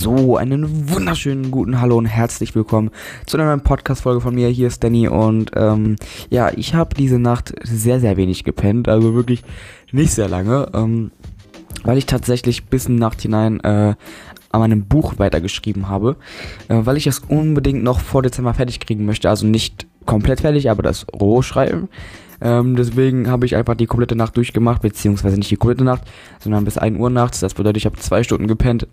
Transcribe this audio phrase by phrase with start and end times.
[0.00, 2.90] So, einen wunderschönen guten Hallo und herzlich willkommen
[3.26, 4.48] zu einer neuen Podcast-Folge von mir.
[4.48, 5.96] Hier ist Danny und ähm,
[6.30, 9.42] ja, ich habe diese Nacht sehr, sehr wenig gepennt, also wirklich
[9.92, 11.10] nicht sehr lange, ähm,
[11.82, 13.94] weil ich tatsächlich bis in die Nacht hinein äh,
[14.50, 16.16] an meinem Buch weitergeschrieben habe,
[16.68, 20.70] äh, weil ich es unbedingt noch vor Dezember fertig kriegen möchte, also nicht komplett fertig,
[20.70, 21.90] aber das Rohschreiben.
[22.40, 26.04] Ähm, deswegen habe ich einfach die komplette Nacht durchgemacht, beziehungsweise nicht die komplette Nacht,
[26.38, 27.40] sondern bis 1 Uhr nachts.
[27.40, 28.88] Das bedeutet, ich habe zwei Stunden gepennt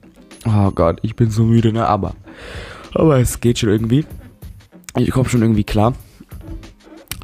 [0.46, 1.88] Oh Gott, ich bin so müde, ne?
[1.88, 2.14] Aber,
[2.94, 4.06] aber es geht schon irgendwie.
[4.98, 5.94] Ich komme schon irgendwie klar.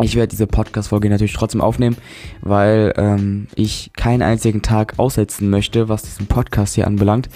[0.01, 1.97] Ich werde diese Podcast-Folge natürlich trotzdem aufnehmen,
[2.41, 7.29] weil ähm, ich keinen einzigen Tag aussetzen möchte, was diesen Podcast hier anbelangt.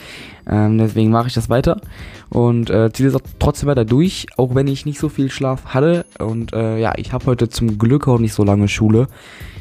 [0.50, 1.80] Ähm, deswegen mache ich das weiter
[2.30, 5.66] und äh, ziehe das auch trotzdem weiter durch, auch wenn ich nicht so viel Schlaf
[5.66, 6.06] hatte.
[6.18, 9.08] Und äh, ja, ich habe heute zum Glück auch nicht so lange Schule,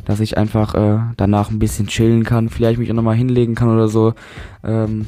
[0.06, 3.68] dass ich einfach äh, danach ein bisschen chillen kann, vielleicht mich auch nochmal hinlegen kann
[3.68, 4.14] oder so.
[4.64, 5.06] Ähm,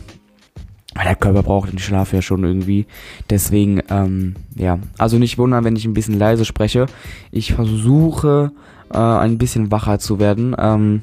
[0.98, 2.86] weil der Körper braucht den Schlaf ja schon irgendwie.
[3.30, 4.80] Deswegen, ähm, ja.
[4.98, 6.86] Also nicht wundern, wenn ich ein bisschen leise spreche.
[7.30, 8.50] Ich versuche
[8.92, 10.56] äh, ein bisschen wacher zu werden.
[10.58, 11.02] Ähm,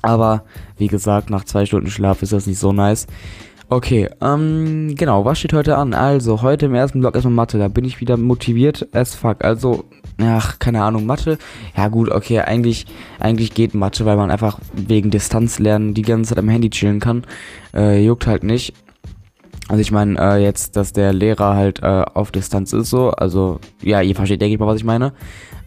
[0.00, 0.44] aber
[0.78, 3.06] wie gesagt, nach zwei Stunden Schlaf ist das nicht so nice.
[3.68, 5.92] Okay, ähm, genau, was steht heute an?
[5.92, 9.44] Also, heute im ersten Block erstmal Mathe, da bin ich wieder motiviert as fuck.
[9.44, 9.84] Also,
[10.22, 11.36] ach, keine Ahnung, Mathe.
[11.76, 12.86] Ja gut, okay, eigentlich,
[13.20, 17.24] eigentlich geht Mathe, weil man einfach wegen Distanzlernen die ganze Zeit am Handy chillen kann.
[17.74, 18.72] Äh, juckt halt nicht.
[19.72, 23.58] Also ich meine äh, jetzt, dass der Lehrer halt äh, auf Distanz ist so, also
[23.80, 25.14] ja, ihr versteht, denke ich mal, was ich meine.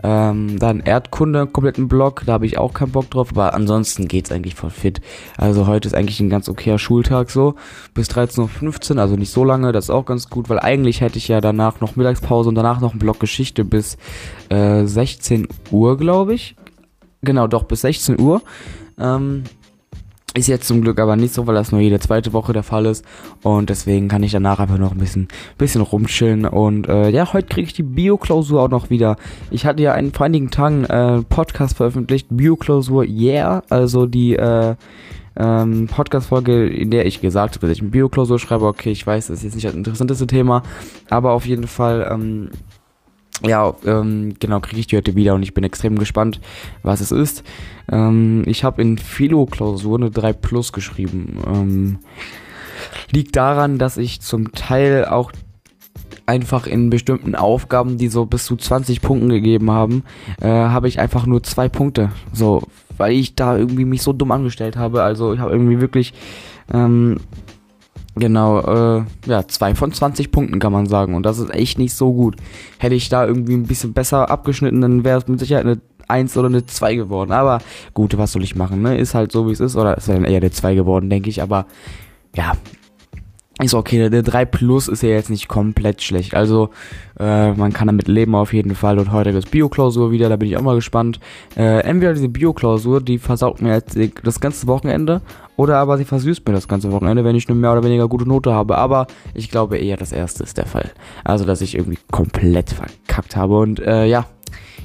[0.04, 4.32] Ähm, dann Erdkunde, kompletten Block, da habe ich auch keinen Bock drauf, aber ansonsten geht's
[4.32, 5.02] eigentlich voll fit.
[5.38, 7.56] Also heute ist eigentlich ein ganz okayer Schultag so,
[7.96, 11.18] bis 13.15 Uhr, also nicht so lange, das ist auch ganz gut, weil eigentlich hätte
[11.18, 13.98] ich ja danach noch Mittagspause und danach noch einen Block Geschichte bis
[14.50, 16.56] äh, 16 Uhr, glaube ich.
[17.24, 18.44] Genau, doch, bis 16 Uhr.
[19.00, 19.46] Ähm,
[20.36, 22.86] ist jetzt zum Glück aber nicht so, weil das nur jede zweite Woche der Fall
[22.86, 23.06] ist.
[23.42, 25.28] Und deswegen kann ich danach einfach noch ein bisschen,
[25.58, 26.46] bisschen rumchillen.
[26.46, 29.16] Und äh, ja, heute kriege ich die Bio-Klausur auch noch wieder.
[29.50, 33.64] Ich hatte ja einen, vor einigen Tagen äh, Podcast veröffentlicht, Bio-Klausur Yeah.
[33.70, 34.76] Also die äh,
[35.38, 38.66] ähm, Podcast-Folge, in der ich gesagt habe, dass ich eine Bio-Klausur schreibe.
[38.66, 40.64] Okay, ich weiß, das ist jetzt nicht das interessanteste Thema.
[41.10, 42.10] Aber auf jeden Fall...
[42.12, 42.50] Ähm,
[43.44, 46.40] ja, ähm, genau, kriege ich die heute wieder und ich bin extrem gespannt,
[46.84, 47.44] was es ist.
[47.92, 51.38] Ähm, ich habe in Philo-Klausur eine 3 Plus geschrieben.
[51.48, 52.00] Ähm,
[53.12, 55.32] liegt daran, dass ich zum Teil auch
[56.26, 60.04] einfach in bestimmten Aufgaben, die so bis zu 20 Punkten gegeben haben,
[60.42, 62.12] äh, habe ich einfach nur zwei Punkte.
[62.34, 62.64] So,
[62.98, 65.04] weil ich da irgendwie mich so dumm angestellt habe.
[65.04, 66.14] Also ich habe irgendwie wirklich
[66.74, 67.18] ähm,
[68.16, 68.60] Genau,
[69.00, 71.16] äh, ja, 2 von 20 Punkten kann man sagen.
[71.16, 72.38] Und das ist echt nicht so gut.
[72.78, 76.38] Hätte ich da irgendwie ein bisschen besser abgeschnitten, dann wäre es mit Sicherheit eine 1
[76.38, 77.32] oder eine 2 geworden.
[77.32, 77.60] Aber
[77.94, 78.98] gut, was soll ich machen, ne?
[78.98, 79.76] Ist halt so, wie es ist.
[79.76, 81.42] Oder ist dann eher eine 2 geworden, denke ich.
[81.42, 81.66] Aber
[82.36, 82.54] ja,
[83.64, 86.36] ist okay, der 3 Plus ist ja jetzt nicht komplett schlecht.
[86.36, 86.72] Also,
[87.18, 89.00] äh, man kann damit leben auf jeden Fall.
[89.00, 91.22] Und heute gibt es Bio-Klausur wieder, da bin ich auch mal gespannt.
[91.56, 95.22] Äh, entweder diese Bio-Klausur, die versaut mir jetzt das ganze Wochenende,
[95.56, 98.28] oder aber sie versüßt mir das ganze Wochenende, wenn ich eine mehr oder weniger gute
[98.28, 98.78] Note habe.
[98.78, 100.92] Aber ich glaube eher, das erste ist der Fall.
[101.24, 103.58] Also, dass ich irgendwie komplett verkackt habe.
[103.60, 104.26] Und äh, ja,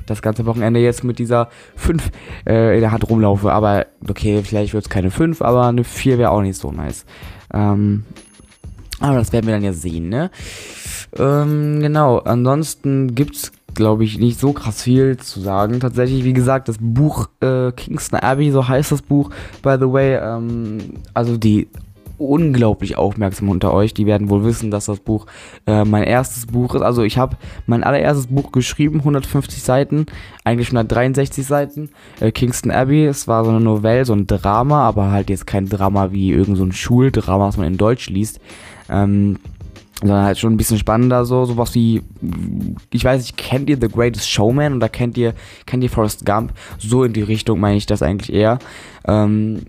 [0.06, 2.10] das ganze Wochenende jetzt mit dieser 5
[2.46, 3.50] äh, in der Hand rumlaufe.
[3.50, 7.04] Aber okay, vielleicht wird es keine 5, aber eine 4 wäre auch nicht so nice.
[7.52, 8.04] Ähm,
[9.00, 10.30] aber das werden wir dann ja sehen, ne?
[11.18, 15.80] Ähm, genau, ansonsten gibt's, glaube ich, nicht so krass viel zu sagen.
[15.80, 19.30] Tatsächlich, wie gesagt, das Buch äh, Kingston Abbey, so heißt das Buch,
[19.62, 20.78] by the way, ähm,
[21.14, 21.68] also die
[22.20, 23.94] unglaublich aufmerksam unter euch.
[23.94, 25.26] Die werden wohl wissen, dass das Buch
[25.66, 26.82] äh, mein erstes Buch ist.
[26.82, 27.36] Also ich habe
[27.66, 30.06] mein allererstes Buch geschrieben, 150 Seiten,
[30.44, 31.90] eigentlich 163 Seiten.
[32.20, 35.68] Äh, Kingston Abbey, es war so eine Novelle, so ein Drama, aber halt jetzt kein
[35.68, 38.40] Drama wie irgend so ein Schuldrama, was man in Deutsch liest.
[38.88, 39.38] Ähm,
[40.00, 42.02] sondern halt schon ein bisschen spannender so, sowas wie,
[42.90, 45.34] ich weiß nicht, kennt ihr The Greatest Showman oder kennt ihr,
[45.66, 46.54] kennt ihr Forrest Gump?
[46.78, 48.58] So in die Richtung meine ich das eigentlich eher.
[49.06, 49.62] Ähm,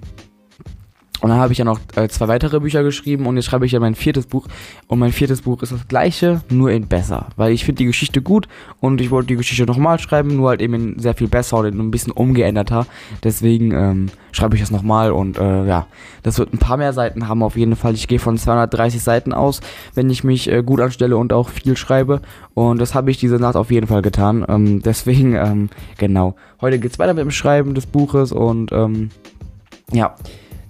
[1.22, 3.72] und dann habe ich ja noch äh, zwei weitere Bücher geschrieben und jetzt schreibe ich
[3.72, 4.48] ja mein viertes Buch.
[4.88, 7.28] Und mein viertes Buch ist das gleiche, nur in besser.
[7.36, 8.48] Weil ich finde die Geschichte gut
[8.80, 11.68] und ich wollte die Geschichte nochmal schreiben, nur halt eben in sehr viel besser und
[11.68, 12.88] ein bisschen umgeänderter.
[13.24, 15.86] Deswegen ähm, schreibe ich das nochmal und äh, ja,
[16.24, 17.94] das wird ein paar mehr Seiten haben auf jeden Fall.
[17.94, 19.62] Ich gehe von 230 Seiten aus,
[19.94, 22.22] wenn ich mich äh, gut anstelle und auch viel schreibe.
[22.56, 24.44] Und das habe ich diese Nacht auf jeden Fall getan.
[24.50, 25.70] Ähm, deswegen, ähm,
[26.00, 26.36] genau.
[26.62, 29.10] Heute geht's weiter mit dem Schreiben des Buches und ähm,
[29.92, 30.16] ja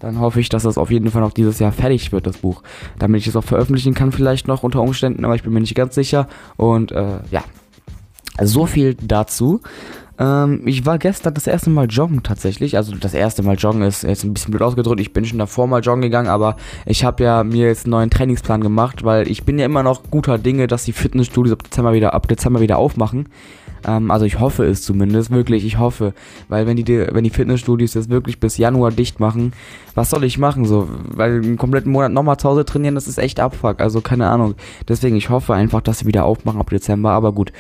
[0.02, 2.64] dann hoffe ich, dass das auf jeden Fall noch dieses Jahr fertig wird, das Buch.
[3.00, 5.76] Damit ich es auch veröffentlichen kann, vielleicht noch unter Umständen, aber ich bin mir nicht
[5.76, 6.28] ganz sicher.
[6.58, 7.44] Und äh, ja,
[8.42, 9.62] so viel dazu.
[10.18, 12.78] Ähm, ich war gestern das erste Mal joggen tatsächlich.
[12.78, 15.02] Also das erste Mal joggen ist jetzt ein bisschen blöd ausgedrückt.
[15.02, 18.10] Ich bin schon davor mal joggen gegangen, aber ich habe ja mir jetzt einen neuen
[18.10, 21.94] Trainingsplan gemacht, weil ich bin ja immer noch guter Dinge, dass die Fitnessstudios ab Dezember
[21.94, 23.30] wieder, ab Dezember wieder aufmachen.
[23.86, 26.14] Ähm, also ich hoffe es zumindest, wirklich, ich hoffe.
[26.50, 29.54] Weil wenn die, wenn die Fitnessstudios das wirklich bis Januar dicht machen,
[29.96, 30.90] was soll ich machen so?
[31.04, 33.80] Weil einen kompletten Monat nochmal zu Hause trainieren, das ist echt Abfuck.
[33.80, 34.56] Also keine Ahnung.
[34.88, 37.12] Deswegen, ich hoffe einfach, dass sie wieder aufmachen ab Dezember.
[37.12, 37.52] Aber gut.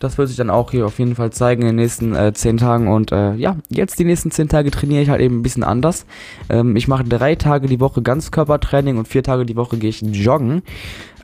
[0.00, 2.58] Das wird sich dann auch hier auf jeden Fall zeigen in den nächsten äh, 10
[2.58, 2.88] Tagen.
[2.88, 6.06] Und äh, ja, jetzt die nächsten 10 Tage trainiere ich halt eben ein bisschen anders.
[6.48, 10.02] Ähm, ich mache drei Tage die Woche Ganzkörpertraining und vier Tage die Woche gehe ich
[10.02, 10.62] joggen.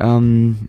[0.00, 0.68] Ähm,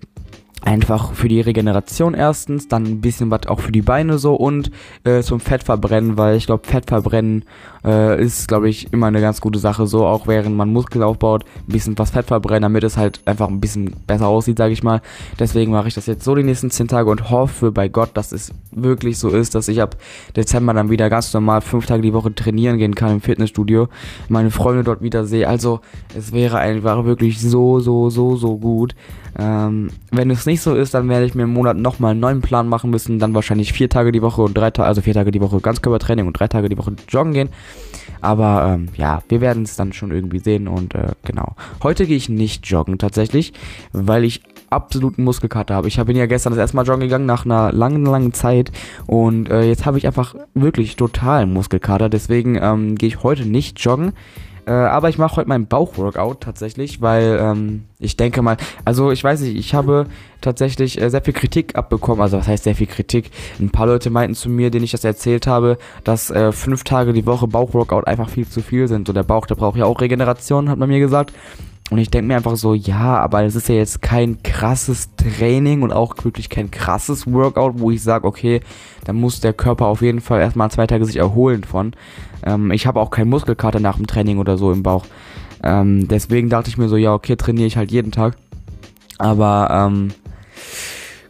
[0.61, 4.71] Einfach für die Regeneration erstens, dann ein bisschen was auch für die Beine so und
[5.03, 7.45] äh, zum Fettverbrennen, weil ich glaube, Fettverbrennen
[7.85, 11.45] äh, ist, glaube ich, immer eine ganz gute Sache, so auch während man Muskel aufbaut,
[11.67, 14.81] ein bisschen was Fett verbrennen, damit es halt einfach ein bisschen besser aussieht, sage ich
[14.81, 15.01] mal.
[15.37, 18.31] Deswegen mache ich das jetzt so die nächsten 10 Tage und hoffe bei Gott, dass
[18.31, 19.97] es wirklich so ist, dass ich ab
[20.35, 23.87] Dezember dann wieder ganz normal fünf Tage die Woche trainieren gehen kann im Fitnessstudio,
[24.29, 25.47] meine Freunde dort wieder sehe.
[25.47, 25.81] Also
[26.17, 28.95] es wäre einfach wirklich so, so, so, so gut.
[29.37, 32.41] Ähm, wenn es nicht so ist, dann werde ich mir im Monat nochmal einen neuen
[32.41, 35.31] Plan machen müssen, dann wahrscheinlich vier Tage die Woche und drei Tage, also vier Tage
[35.31, 37.49] die Woche Ganzkörpertraining und drei Tage die Woche joggen gehen.
[38.21, 41.55] Aber ähm, ja, wir werden es dann schon irgendwie sehen und äh, genau.
[41.83, 43.53] Heute gehe ich nicht joggen tatsächlich,
[43.91, 45.87] weil ich absoluten Muskelkater habe.
[45.87, 48.71] Ich bin ja gestern das erste Mal joggen gegangen nach einer langen, langen Zeit
[49.05, 52.09] und äh, jetzt habe ich einfach wirklich totalen Muskelkater.
[52.09, 54.13] Deswegen ähm, gehe ich heute nicht joggen.
[54.67, 59.23] Äh, aber ich mache heute mein Bauchworkout tatsächlich, weil ähm, ich denke mal, also ich
[59.23, 60.07] weiß nicht, ich habe
[60.41, 62.21] tatsächlich äh, sehr viel Kritik abbekommen.
[62.21, 63.29] Also was heißt sehr viel Kritik?
[63.59, 67.13] Ein paar Leute meinten zu mir, denen ich das erzählt habe, dass äh, fünf Tage
[67.13, 69.07] die Woche Bauchworkout einfach viel zu viel sind.
[69.07, 71.33] So der Bauch, der braucht ja auch Regeneration, hat man mir gesagt.
[71.91, 75.83] Und ich denke mir einfach so, ja, aber es ist ja jetzt kein krasses Training
[75.83, 78.61] und auch wirklich kein krasses Workout, wo ich sage, okay,
[79.03, 81.93] da muss der Körper auf jeden Fall erstmal zwei Tage sich erholen von.
[82.43, 85.05] Ähm, ich habe auch keinen Muskelkater nach dem Training oder so im Bauch.
[85.61, 88.35] Ähm, deswegen dachte ich mir so, ja, okay, trainiere ich halt jeden Tag.
[89.19, 90.11] Aber ähm,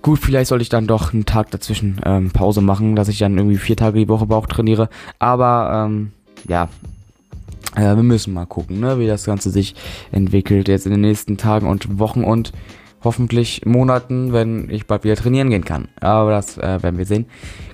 [0.01, 3.37] gut, vielleicht sollte ich dann doch einen Tag dazwischen ähm, Pause machen, dass ich dann
[3.37, 4.87] irgendwie vier Tage die Woche Bauch trainiere.
[5.19, 6.13] Aber ähm,
[6.47, 6.69] ja,
[7.75, 9.75] wir müssen mal gucken, ne, wie das Ganze sich
[10.11, 12.51] entwickelt jetzt in den nächsten Tagen und Wochen und
[13.05, 15.87] hoffentlich Monaten, wenn ich bald wieder trainieren gehen kann.
[16.01, 17.27] Aber das äh, werden wir sehen.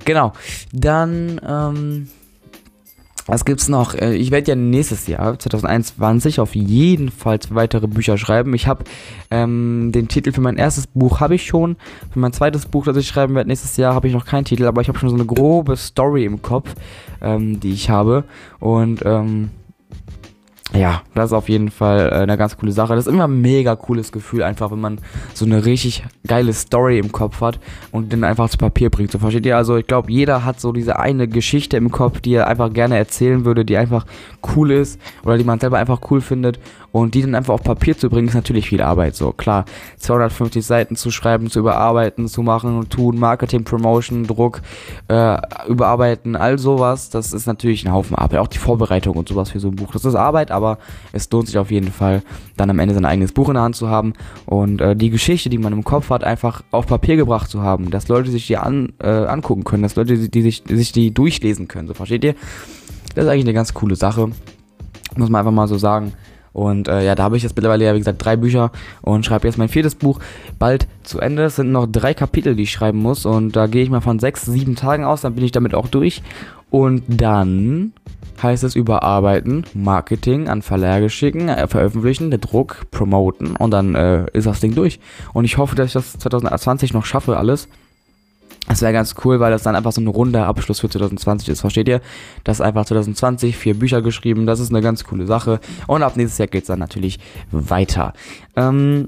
[0.06, 0.34] Genau.
[0.72, 2.08] Dann, ähm,
[3.26, 3.96] was gibt's noch?
[3.96, 8.54] Äh, ich werde ja nächstes Jahr, 2021, auf jeden Fall weitere Bücher schreiben.
[8.54, 8.84] Ich habe
[9.32, 11.78] ähm, den Titel für mein erstes Buch habe ich schon.
[12.12, 14.66] Für mein zweites Buch, das ich schreiben werde nächstes Jahr, habe ich noch keinen Titel,
[14.66, 16.76] aber ich habe schon so eine grobe Story im Kopf,
[17.22, 18.26] ähm, die ich habe.
[18.60, 19.50] Und ähm,
[20.74, 22.96] ja, das ist auf jeden Fall äh, eine ganz coole Sache.
[22.96, 25.00] Das ist immer ein mega cooles Gefühl, einfach wenn man
[25.34, 27.60] so eine richtig geile Story im Kopf hat
[27.92, 29.12] und den einfach zu Papier bringt.
[29.12, 29.58] So versteht ihr?
[29.58, 32.98] Also ich glaube, jeder hat so diese eine Geschichte im Kopf, die er einfach gerne
[32.98, 34.06] erzählen würde, die einfach
[34.56, 36.60] cool ist oder die man selber einfach cool findet
[36.92, 39.16] und die dann einfach auf Papier zu bringen, ist natürlich viel Arbeit.
[39.16, 39.66] So klar,
[39.98, 44.62] 250 Seiten zu schreiben, zu überarbeiten, zu machen und tun, Marketing, Promotion, Druck,
[45.08, 48.40] äh, überarbeiten, all sowas, das ist natürlich ein Haufen Arbeit.
[48.40, 50.78] Auch die Vorbereitung und sowas für so ein Buch, das ist Arbeit, aber
[51.12, 52.24] es lohnt sich auf jeden Fall,
[52.58, 54.14] dann am Ende sein eigenes Buch in der Hand zu haben
[54.46, 57.90] und äh, die Geschichte, die man im Kopf hat, einfach auf Papier gebracht zu haben,
[57.90, 61.14] dass Leute sich die an, äh, angucken können, dass Leute, die sich, die sich die
[61.14, 61.88] durchlesen können.
[61.88, 62.36] So versteht ihr?
[63.16, 64.32] Das ist eigentlich eine ganz coole Sache.
[65.18, 66.14] Muss man einfach mal so sagen.
[66.54, 69.48] Und äh, ja, da habe ich jetzt mittlerweile ja, wie gesagt, drei Bücher und schreibe
[69.48, 70.20] jetzt mein viertes Buch
[70.60, 71.44] bald zu Ende.
[71.44, 73.26] Es sind noch drei Kapitel, die ich schreiben muss.
[73.26, 75.88] Und da gehe ich mal von sechs, sieben Tagen aus, dann bin ich damit auch
[75.88, 76.22] durch.
[76.70, 77.94] Und dann
[78.42, 84.26] heißt es überarbeiten, Marketing an Verlage schicken, äh, veröffentlichen, der Druck, promoten und dann äh,
[84.34, 85.00] ist das Ding durch.
[85.34, 87.68] Und ich hoffe, dass ich das 2020 noch schaffe, alles.
[88.72, 91.60] Das wäre ganz cool, weil das dann einfach so ein runder Abschluss für 2020 ist.
[91.60, 92.00] Versteht ihr?
[92.46, 94.46] Das ist einfach 2020, vier Bücher geschrieben.
[94.46, 95.60] Das ist eine ganz coole Sache.
[95.88, 97.20] Und ab nächstes Jahr geht es dann natürlich
[97.52, 98.14] weiter.
[98.56, 99.08] Ähm,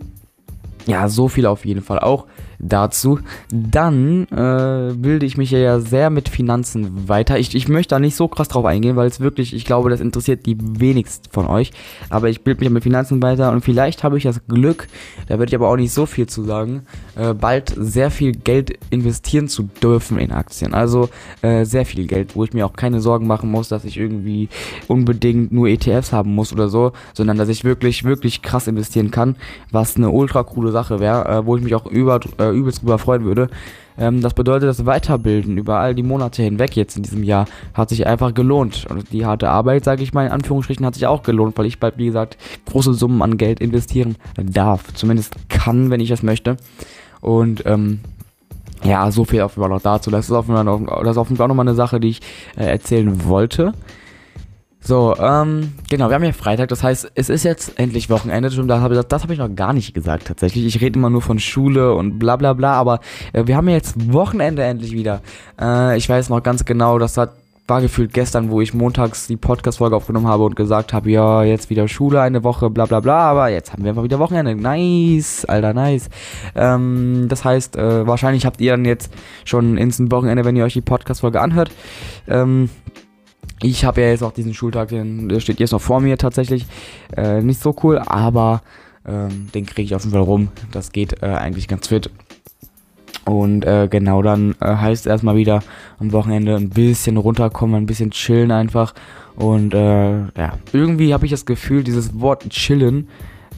[0.85, 2.25] ja, so viel auf jeden Fall auch
[2.67, 3.19] dazu.
[3.51, 7.37] Dann äh, bilde ich mich ja sehr mit Finanzen weiter.
[7.37, 9.99] Ich, ich möchte da nicht so krass drauf eingehen, weil es wirklich, ich glaube, das
[9.99, 11.71] interessiert die wenigsten von euch.
[12.09, 14.87] Aber ich bilde mich mit Finanzen weiter und vielleicht habe ich das Glück,
[15.27, 16.83] da würde ich aber auch nicht so viel zu sagen,
[17.15, 20.73] äh, bald sehr viel Geld investieren zu dürfen in Aktien.
[20.73, 21.09] Also
[21.41, 24.49] äh, sehr viel Geld, wo ich mir auch keine Sorgen machen muss, dass ich irgendwie
[24.87, 29.35] unbedingt nur ETFs haben muss oder so, sondern dass ich wirklich, wirklich krass investieren kann,
[29.71, 32.97] was eine ultra coole Sache wäre, äh, wo ich mich auch über äh, übelst drüber
[32.97, 33.49] freuen würde.
[33.97, 37.89] Ähm, das bedeutet, das Weiterbilden über all die Monate hinweg jetzt in diesem Jahr hat
[37.89, 38.85] sich einfach gelohnt.
[38.89, 41.79] Und die harte Arbeit, sage ich mal in Anführungsstrichen, hat sich auch gelohnt, weil ich
[41.79, 44.93] bald, wie gesagt, große Summen an Geld investieren darf.
[44.93, 46.57] Zumindest kann, wenn ich das möchte.
[47.21, 47.99] Und ähm,
[48.83, 50.11] ja, so viel Fall noch dazu.
[50.11, 52.21] Das ist Fall, noch, das ist nochmal eine Sache, die ich
[52.57, 53.73] äh, erzählen wollte.
[54.85, 58.49] So, ähm, genau, wir haben ja Freitag, das heißt, es ist jetzt endlich Wochenende.
[58.49, 60.65] Das habe das, das hab ich noch gar nicht gesagt tatsächlich.
[60.65, 62.99] Ich rede immer nur von Schule und bla bla bla, aber
[63.31, 65.21] äh, wir haben ja jetzt Wochenende endlich wieder.
[65.59, 67.31] Äh, ich weiß noch ganz genau, das hat,
[67.65, 71.69] war gefühlt gestern, wo ich montags die Podcast-Folge aufgenommen habe und gesagt habe, ja, jetzt
[71.69, 74.53] wieder Schule, eine Woche, bla bla bla, aber jetzt haben wir einfach wieder Wochenende.
[74.53, 76.09] Nice, alter, nice.
[76.55, 79.13] Ähm, das heißt, äh, wahrscheinlich habt ihr dann jetzt
[79.45, 81.71] schon instant Wochenende, wenn ihr euch die Podcast-Folge anhört.
[82.27, 82.69] Ähm,
[83.61, 86.65] ich habe ja jetzt auch diesen Schultag, den, der steht jetzt noch vor mir tatsächlich.
[87.15, 88.61] Äh, nicht so cool, aber
[89.05, 90.49] ähm, den kriege ich auf jeden Fall rum.
[90.71, 92.09] Das geht äh, eigentlich ganz fit.
[93.25, 95.63] Und äh, genau dann äh, heißt erstmal wieder
[95.99, 98.93] am Wochenende ein bisschen runterkommen, ein bisschen chillen einfach.
[99.35, 103.07] Und äh, ja, irgendwie habe ich das Gefühl, dieses Wort chillen,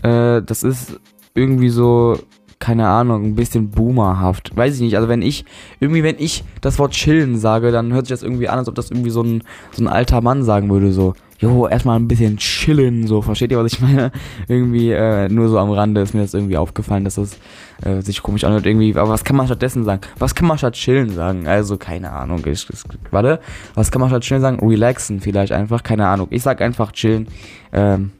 [0.03, 0.99] äh, das ist
[1.33, 2.17] irgendwie so
[2.59, 4.55] keine Ahnung, ein bisschen boomerhaft.
[4.55, 4.95] Weiß ich nicht.
[4.95, 5.45] Also wenn ich,
[5.79, 8.75] irgendwie, wenn ich das Wort chillen sage, dann hört sich das irgendwie an, als ob
[8.75, 11.13] das irgendwie so ein, so ein alter Mann sagen würde, so.
[11.37, 14.13] Jo, erstmal ein bisschen chillen, so, versteht ihr, was ich meine?
[14.47, 17.37] Irgendwie, äh, nur so am Rande ist mir das irgendwie aufgefallen, dass das
[17.83, 18.95] äh, sich komisch anhört, irgendwie.
[18.95, 19.99] Aber was kann man stattdessen sagen?
[20.17, 21.45] Was kann man statt chillen sagen?
[21.45, 22.39] Also, keine Ahnung.
[22.45, 23.41] Ich, ich, warte,
[23.73, 24.65] was kann man statt chillen sagen?
[24.65, 26.27] Relaxen vielleicht einfach, keine Ahnung.
[26.29, 27.27] Ich sag einfach chillen.
[27.73, 28.11] Ähm,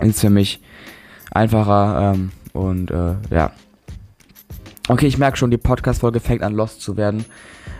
[0.00, 0.60] ist für mich
[1.30, 3.52] einfacher, ähm, und äh, ja.
[4.88, 7.24] Okay, ich merke schon, die Podcast-Folge fängt an lost zu werden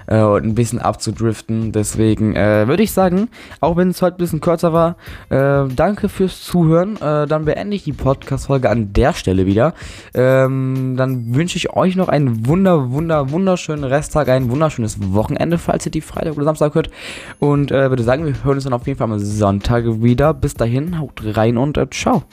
[0.07, 1.73] äh, und ein bisschen abzudriften.
[1.73, 3.29] Deswegen äh, würde ich sagen,
[3.61, 4.97] auch wenn es heute ein bisschen kürzer war,
[5.29, 6.97] äh, danke fürs Zuhören.
[6.97, 9.75] Äh, dann beende ich die Podcast-Folge an der Stelle wieder.
[10.15, 15.87] Ähm, dann wünsche ich euch noch einen wunder, wunder, wunderschönen Resttag, ein wunderschönes Wochenende, falls
[15.87, 16.91] ihr die Freitag oder Samstag hört.
[17.39, 20.35] Und äh, würde sagen, wir hören uns dann auf jeden Fall am Sonntag wieder.
[20.35, 22.25] Bis dahin, haut rein und äh, ciao.